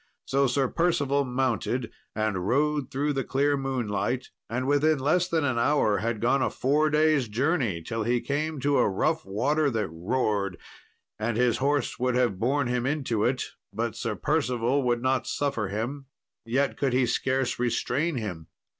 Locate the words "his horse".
11.37-11.99